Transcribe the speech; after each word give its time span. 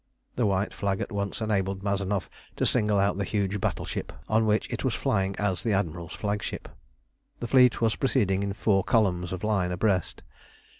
The 0.35 0.47
white 0.47 0.73
flag 0.73 0.99
at 0.99 1.11
once 1.11 1.41
enabled 1.41 1.83
Mazanoff 1.83 2.27
to 2.55 2.65
single 2.65 2.97
out 2.97 3.19
the 3.19 3.23
huge 3.23 3.61
battleship 3.61 4.11
on 4.27 4.47
which 4.47 4.67
it 4.73 4.83
was 4.83 4.95
flying 4.95 5.35
as 5.37 5.61
the 5.61 5.73
Admiral's 5.73 6.13
flagship. 6.15 6.67
The 7.39 7.47
fleet 7.47 7.81
was 7.81 7.95
proceeding 7.97 8.41
in 8.41 8.53
four 8.53 8.83
columns 8.83 9.31
of 9.31 9.43
line 9.43 9.71
abreast. 9.71 10.23